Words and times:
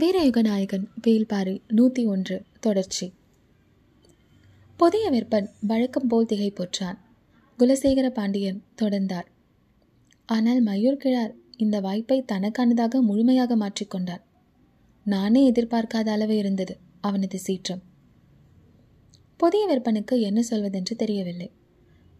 வீரயுகநாயகன் 0.00 0.84
வேல்பாரி 1.04 1.54
நூற்றி 1.68 2.02
ஒன்று 2.06 2.36
தொடர்ச்சி. 2.60 3.06
புதிய 4.76 5.04
விற்பன் 5.10 5.48
வழக்கம் 5.60 6.06
போல் 6.06 6.28
திகைப்புற்றான். 6.32 6.98
குலசேகர 7.58 8.08
பாண்டியன் 8.10 8.60
தொடர்ந்தார். 8.82 9.28
ஆனால் 10.28 10.60
மயூர் 10.62 11.00
கிழார் 11.02 11.34
இந்த 11.56 11.80
வாய்ப்பை 11.80 12.18
தனக்கானதாக 12.32 13.00
முழுமையாக 13.00 13.56
மாற்றிக்கொண்டார் 13.56 14.22
நானே 15.06 15.52
எதிர்பார்க்காத 15.52 16.08
அளவு 16.10 16.36
இருந்தது 16.36 16.76
அவனது 17.00 17.38
சீற்றம். 17.38 17.82
புதிய 19.36 19.64
விற்பனுக்கு 19.66 20.16
என்ன 20.20 20.40
சொல்வதென்று 20.50 20.96
தெரியவில்லை. 20.96 21.50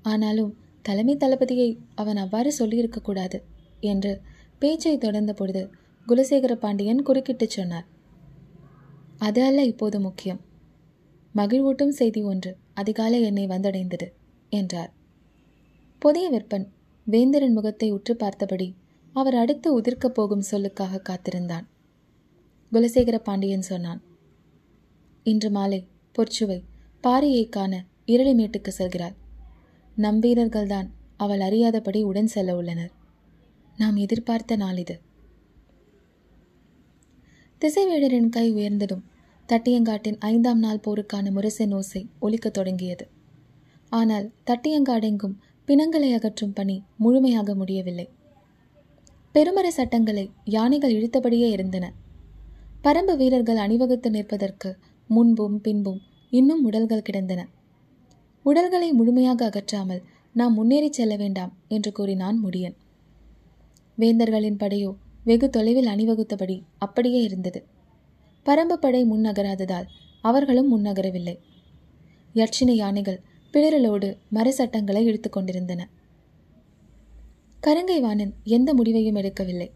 ஆனாலும் 0.03 0.53
தலைமை 0.83 1.17
தளபதியை 1.17 1.71
அவன் 1.95 2.17
அவ்வாறு 2.17 2.53
சொல்லியிருக்கக்கூடாது 2.59 3.41
என்று 3.93 4.21
பேச்சை 4.59 4.99
தொடர்ந்த 4.99 5.33
பொழுது 5.33 5.63
குலசேகர 6.11 6.53
பாண்டியன் 6.53 7.03
குறுக்கிட்டு 7.03 7.51
சொன்னார். 7.51 7.85
அது 9.19 9.45
அல்ல 9.45 9.65
இப்போது 9.65 10.01
முக்கியம். 10.01 10.41
மகிழ்வூட்டும் 11.35 11.89
செய்தி 11.89 12.23
ஒன்று 12.23 12.57
அதிகாலை 12.75 13.23
என்னை 13.23 13.47
வந்தடைந்தது 13.47 14.09
என்றார். 14.49 14.93
புதிய 15.99 16.31
விற்பன் 16.31 16.67
வேந்தரின் 17.07 17.53
முகத்தை 17.53 17.91
உற்று 17.91 18.17
பார்த்தபடி 18.17 18.75
அவர் 19.13 19.35
அடுத்து 19.35 19.81
உதிர்க்கப் 19.81 20.15
போகும் 20.15 20.49
சொல்லுக்காக 20.51 21.01
காத்திருந்தான். 21.01 21.67
குலசேகர 22.73 23.19
பாண்டியன் 23.19 23.63
சொன்னான் 23.63 24.03
இன்று 25.23 25.51
மாலை 25.51 25.87
பொற்சுவை 26.15 26.59
பாரியை 27.05 27.49
காண 27.49 27.85
இரளிமேட்டுக்கு 28.07 28.69
செல்கிறாள் 28.69 29.17
நம் 29.97 30.23
வீரர்கள்தான் 30.23 30.89
அவள் 31.17 31.41
அறியாதபடி 31.41 32.03
உடன் 32.03 32.27
செல்ல 32.27 32.57
உள்ளனர். 32.57 32.93
நாம் 33.77 33.97
எதிர்பார்த்த 33.97 34.57
நாள் 34.57 34.77
இது. 34.77 34.97
திசைவேடரின் 37.61 38.29
கை 38.29 38.53
உயர்ந்ததும் 38.53 39.03
தட்டியங்காட்டின் 39.49 40.17
ஐந்தாம் 40.19 40.59
நாள் 40.59 40.81
போருக்கான 40.87 41.31
முரசின் 41.31 41.75
ஓசை 41.75 42.07
ஒலிக்கத் 42.21 42.53
தொடங்கியது. 42.53 43.09
ஆனால் 43.89 44.33
தட்டியங்காடெங்கும் 44.47 45.35
பிணங்களை 45.65 46.13
அகற்றும் 46.13 46.53
பணி 46.53 46.83
முழுமையாக 46.97 47.55
முடியவில்லை. 47.55 48.09
பெருமர 49.35 49.67
சட்டங்களை 49.69 50.31
யானைகள் 50.45 50.93
இழுத்தபடியே 50.93 51.51
இருந்தன. 51.51 51.93
பரம்பு 52.85 53.17
வீரர்கள் 53.17 53.57
அணிவகுத்து 53.57 54.11
நிற்பதற்கு 54.11 54.77
முன்பும் 55.09 55.61
பின்பும் 55.61 56.01
இன்னும் 56.31 56.65
உடல்கள் 56.65 57.03
கிடந்தன. 57.03 57.49
உடல்களை 58.43 58.93
முழுமையாக 58.93 59.45
அகற்றாமல் 59.45 60.03
நாம் 60.33 60.55
முன்னேறி 60.55 60.93
செல்ல 60.93 61.17
வேண்டாம் 61.17 61.53
என்று 61.69 61.93
கூறினான் 61.93 62.45
முடியன். 62.45 62.77
வேந்தர்களின் 63.99 64.61
படையோ 64.61 64.95
வெகு 65.25 65.51
தொலைவில் 65.51 65.87
அணிவகுத்தபடி 65.87 66.63
அப்படியே 66.79 67.23
இருந்தது. 67.23 67.65
பரம்புப்படை 68.45 68.79
படை 68.79 69.05
முன்னகராததால் 69.05 69.85
அவர்களும் 70.21 70.71
முன்னகரவில்லை 70.77 71.39
யட்சிணை 72.35 72.75
யானைகள் 72.75 73.21
பிளரலோடு 73.53 74.17
மரச்சட்டங்களை 74.35 75.03
இழுத்து 75.03 75.31
கொண்டிருந்தன. 75.31 75.89
கருங்கை 77.63 78.01
வாணன் 78.01 78.35
எந்த 78.45 78.75
முடிவையும் 78.75 79.15
எடுக்கவில்லை. 79.15 79.71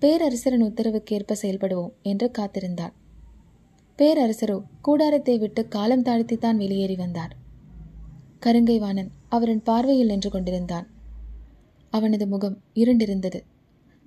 பேரரசரின் 0.00 0.62
உத்தரவுக்கேற்ப 0.62 1.36
செயல்படுவோம் 1.42 1.92
என்று 2.02 2.30
காத்திருந்தார் 2.38 2.92
பேரரசரோ 3.98 4.62
கூடாரத்தை 4.80 5.38
விட்டு 5.38 5.68
காலம் 5.68 6.02
தாழ்த்தித்தான் 6.02 6.56
வெளியேறி 6.56 6.96
வந்தார். 6.96 7.36
கருங்கை 8.42 8.78
வாணன் 8.78 9.10
அவரின் 9.28 9.62
பார்வையில் 9.62 10.06
நின்று 10.06 10.30
கொண்டிருந்தான். 10.30 10.86
அவனது 11.90 12.26
முகம் 12.26 12.62
இருண்டிருந்தது. 12.74 13.44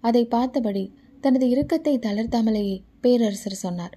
அதை 0.03 0.23
பார்த்தபடி 0.25 0.83
தனது 1.21 1.45
இறுக்கத்தை 1.49 1.93
தளர்த்தாமலேயே 1.97 2.77
பேரரசர் 3.01 3.61
சொன்னார். 3.63 3.95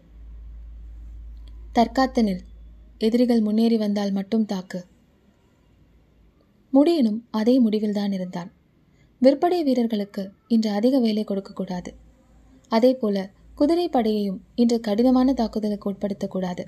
தற்காத்தனில் 1.75 2.43
எதிரிகள் 2.99 3.41
முன்னேறி 3.41 3.77
வந்தால் 3.77 4.13
மட்டும் 4.13 4.45
தாக்கு. 4.45 4.81
முடியனும் 6.73 7.21
அதே 7.31 7.55
முடிவில்தான் 7.59 8.13
இருந்தான். 8.13 8.51
விற்படை 9.23 9.59
வீரர்களுக்கு 9.63 10.23
இன்று 10.49 10.71
அதிக 10.71 10.95
வேலை 10.99 11.25
கொடுக்கக்கூடாது 11.25 11.91
அதே 12.69 12.91
போல 12.95 13.17
குதிரை 13.55 13.87
படையையும் 13.89 14.41
இன்று 14.55 14.77
கடினமான 14.81 15.33
தாக்குதலுக்கு 15.33 15.87
உட்படுத்தக்கூடாது 15.91 16.65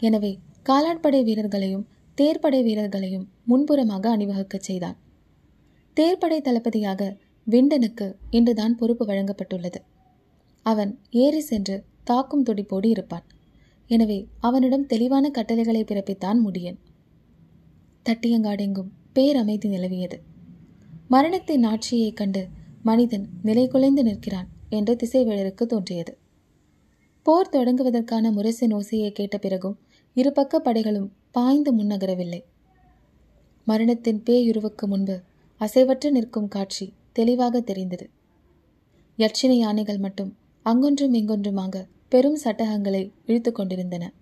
எனவே 0.00 0.32
காலாட்படை 0.62 1.20
வீரர்களையும் 1.22 1.86
தேர்ப்படை 2.18 2.60
வீரர்களையும் 2.62 3.26
முன்புறமாக 3.50 4.04
அணிவகுக்கச் 4.16 4.66
செய்தான். 4.68 4.96
தேர்ப்படை 5.96 6.38
தளபதியாக 6.40 7.00
விண்டனுக்கு 7.50 8.14
இன்றுதான் 8.30 8.76
பொறுப்பு 8.76 9.06
வழங்கப்பட்டுள்ளது. 9.06 9.80
அவன் 10.62 10.98
ஏறி 11.10 11.40
சென்று 11.40 11.84
தாக்கும் 12.04 12.42
துடிப்போடு 12.42 12.88
இருப்பான். 12.88 13.24
எனவே 13.86 14.28
அவனிடம் 14.40 14.86
தெளிவான 14.86 15.30
கட்டளைகளை 15.30 15.84
பிறப்பித்தான் 15.84 16.38
முடியன் 16.46 16.78
தட்டியங்காடெங்கும் 18.08 18.90
பேரமைதி 19.14 19.68
நிலவியது. 19.68 20.18
மரணத்தின் 21.08 21.64
ஆட்சியைக் 21.64 22.16
கண்டு 22.16 22.48
மனிதன் 22.82 23.28
நிலை 23.42 23.68
குலைந்து 23.68 24.02
நிற்கிறான் 24.02 24.48
என்று 24.68 24.96
திசைவேழருக்கு 25.04 25.66
தோன்றியது. 25.66 26.18
போர் 27.22 27.50
தொடங்குவதற்கான 27.52 28.30
முரசின் 28.30 28.74
ஓசையை 28.74 29.10
கேட்ட 29.10 29.38
பிறகும் 29.38 29.78
இருபக்க 30.14 30.60
படைகளும் 30.60 31.12
பாய்ந்து 31.30 31.76
முன்னகரவில்லை. 31.76 32.42
மரணத்தின் 33.64 34.22
பேயுருவுக்கு 34.26 34.86
முன்பு 34.86 35.20
அசைவற்று 35.60 36.10
நிற்கும் 36.10 36.48
காட்சி 36.48 36.92
தெளிவாக 37.14 37.60
தெரிந்தது. 37.60 38.06
யட்சிணை 39.18 39.58
யானைகள் 39.58 39.98
மட்டும் 39.98 40.30
அங்கொன்றும் 40.62 41.14
இங்கொன்றுமாக 41.14 41.84
பெரும் 42.08 42.36
சட்டகங்களை 42.36 43.02
இழுத்து 43.26 43.52
கொண்டிருந்தன. 43.52 44.12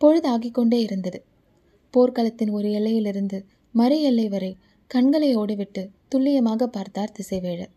பொழுதாகிக் 0.00 0.54
கொண்டே 0.54 0.80
இருந்தது. 0.80 1.24
போர்க்களத்தின் 1.96 2.50
ஒரு 2.50 2.68
எல்லையிலிருந்து 2.68 3.44
மறு 3.72 4.02
எல்லை 4.02 4.28
வரை 4.28 4.56
கண்களை 4.86 5.36
ஓடிவிட்டு 5.36 5.90
துல்லியமாக 6.08 6.66
பார்த்தார் 6.66 7.12
திசைவேழர் 7.12 7.72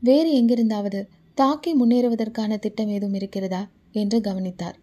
வேறு 0.00 0.32
எங்கிருந்தாவது 0.32 1.08
தாக்கி 1.34 1.72
முன்னேறுவதற்கான 1.80 2.58
திட்டம் 2.58 2.88
ஏதும் 2.88 3.14
இருக்கிறதா? 3.14 3.62
என்று 3.92 4.20
கவனித்தார். 4.20 4.78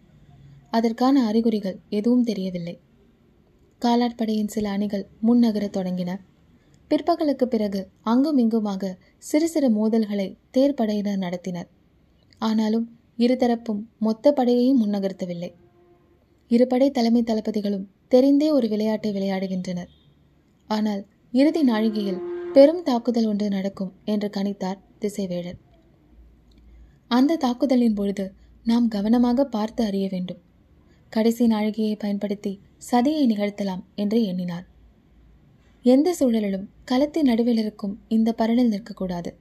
அதற்கான 0.72 1.26
அறிகுறிகள் 1.26 1.80
எதுவும் 1.90 2.24
தெரியவில்லை. 2.24 2.80
காலாட்படையின் 3.82 4.48
சில 4.48 4.70
அணிகள் 4.70 5.08
முன்னகரத் 5.28 5.78
தொடங்கின. 5.78 6.16
பிற்பகலுக்கு 6.92 7.44
பிறகு 7.44 7.90
அங்கும் 8.02 8.38
இங்குமாக 8.38 8.98
சிறு 9.18 9.48
சிறு 9.50 9.70
மோதல்களை 9.70 10.38
தேர்ப்படையினர் 10.54 11.24
நடத்தினர். 11.26 11.70
ஆனாலும் 12.38 13.00
இருதரப்பும் 13.18 13.82
மொத்த 13.98 14.32
படையையும் 14.32 14.82
முன்னகர்த்தவில்லை. 14.84 15.52
இருபடை 16.50 16.92
தலைமை 16.92 17.24
தளபதிகளும் 17.24 17.90
தெரிந்தே 18.08 18.50
ஒரு 18.52 18.68
விளையாட்டை 18.68 19.12
விளையாடுகின்றனர். 19.14 19.92
ஆனால் 20.68 21.06
இறுதி 21.32 21.62
நாழிகையில் 21.64 22.22
பெரும் 22.54 22.84
தாக்குதல் 22.84 23.26
ஒன்று 23.26 23.48
நடக்கும் 23.50 23.92
என்று 24.06 24.30
கணித்தார் 24.30 24.82
திசைவேழர். 25.00 25.60
அந்த 27.08 27.36
தாக்குதலின் 27.36 27.94
பொழுது 27.94 28.34
நாம் 28.64 28.88
கவனமாக 28.88 29.46
பார்த்து 29.46 29.84
அறிய 29.84 30.08
வேண்டும். 30.12 30.42
கடைசி 31.10 31.48
நாழிகையை 31.48 31.96
பயன்படுத்தி 32.00 32.60
சதியை 32.92 33.26
நிகழ்த்தலாம் 33.26 33.84
என்று 33.96 34.20
எண்ணினார். 34.24 34.66
எந்த 35.86 36.10
சூழலிலும் 36.20 36.68
களத்தின் 36.92 37.28
நடுவில் 37.30 37.58
இருக்கும் 37.58 37.94
இந்த 38.08 38.30
பரணில் 38.38 38.70
நிற்கக்கூடாது. 38.74 39.32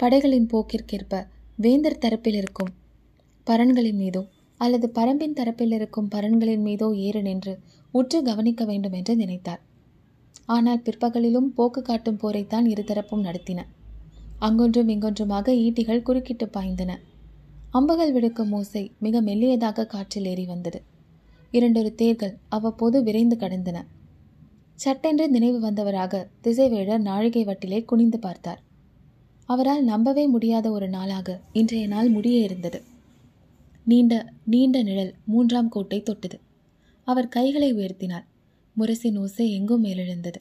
படைகளின் 0.00 0.46
போக்கிற்கேற்ப 0.52 1.14
வேந்தர் 1.56 1.98
தரப்பில் 1.98 2.36
இருக்கும் 2.36 2.70
பரன்களின் 3.46 3.96
மீதோ 3.96 4.22
அல்லது 4.60 4.86
பரம்பின் 4.94 5.34
தரப்பில் 5.34 5.72
இருக்கும் 5.72 6.08
பரன்களின் 6.08 6.62
மீதோ 6.62 6.88
ஏறு 7.06 7.22
நின்று 7.22 7.54
உற்று 7.90 8.22
கவனிக்க 8.22 8.64
வேண்டும் 8.64 8.92
என்று 8.92 9.16
நினைத்தார். 9.16 9.60
ஆனால் 10.46 10.84
பிற்பகலிலும் 10.84 11.48
போக்கு 11.56 11.82
காட்டும் 11.82 12.20
போரைத்தான் 12.22 12.68
இருதரப்பும் 12.68 13.24
நடத்தின. 13.24 13.60
அங்கொன்றும் 14.38 14.88
இங்கொன்றுமாக 14.88 15.56
ஈட்டிகள் 15.64 16.02
குறுக்கிட்டு 16.02 16.48
பாய்ந்தன. 16.48 16.92
அம்புகள் 17.70 18.12
விடுக்கும் 18.12 18.52
ஓசை 18.52 18.84
மிக 18.98 19.22
மெல்லியதாக 19.22 19.86
காற்றில் 19.86 20.24
ஏறி 20.24 20.44
வந்தது. 20.44 20.80
இரண்டொரு 21.50 21.94
தேர்கள் 21.94 22.34
அவ்வப்போது 22.48 23.02
விரைந்து 23.02 23.36
கடந்தன. 23.36 23.78
சட்டென்று 24.74 25.28
நினைவு 25.28 25.60
வந்தவராக 25.60 26.26
திசைவேழர் 26.42 26.98
நாழிகை 26.98 27.44
வட்டிலே 27.44 27.84
குனிந்து 27.84 28.18
பார்த்தார். 28.18 28.62
அவரால் 29.44 29.84
நம்பவே 29.84 30.26
முடியாத 30.26 30.70
ஒரு 30.70 30.88
நாளாக 30.88 31.40
இன்றைய 31.52 31.86
நாள் 31.86 32.08
முடிய 32.08 32.38
இருந்தது. 32.38 32.82
நீண்ட 33.84 34.32
நீண்ட 34.44 34.82
நிழல் 34.82 35.14
மூன்றாம் 35.24 35.68
கோட்டை 35.68 36.02
தொட்டது. 36.02 36.40
அவர் 37.04 37.28
கைகளை 37.28 37.74
உயர்த்தினார். 37.74 38.24
முரசின் 38.78 39.18
ஓசை 39.18 39.52
எங்கும் 39.52 39.84
மேலெழுந்தது. 39.84 40.34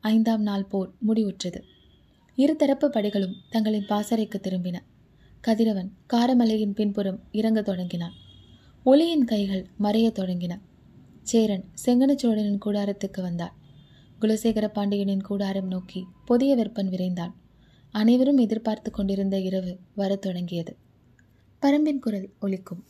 ஐந்தாம் 0.00 0.42
நாள் 0.42 0.64
போர் 0.64 0.90
முடிவுற்றது. 1.06 1.62
இருதரப்பு 2.36 2.86
படைகளும் 2.86 3.34
தங்களின் 3.50 3.86
பாசறைக்கு 3.88 4.40
திரும்பின. 4.42 4.74
கதிரவன் 5.40 5.92
காரமலையின் 6.12 6.74
பின்புறம் 6.74 7.20
இறங்கத் 7.32 7.64
தொடங்கினான். 7.64 8.12
ஒளியின் 8.84 9.24
கைகள் 9.24 9.66
மறையத் 9.80 10.18
தொடங்கின. 10.18 10.58
சேரன் 11.22 11.64
செங்கனச்சோழனின் 11.86 12.58
கூடாரத்துக்கு 12.66 13.22
வந்தார். 13.22 13.59
குலசேகர 14.20 14.68
பாண்டியனின் 14.68 15.20
கூடாரம் 15.20 15.66
நோக்கி 15.66 16.06
புதிய 16.24 16.56
வெப்பன் 16.56 16.90
விரைந்தான். 16.90 17.32
அனைவரும் 17.90 18.38
எதிர்பார்த்து 18.38 18.90
கொண்டிருந்த 18.90 19.40
இரவு 19.40 19.78
வரத் 19.94 20.20
தொடங்கியது. 20.20 20.76
பரம்பின் 21.62 21.98
குரல் 21.98 22.32
ஒலிக்கும். 22.40 22.84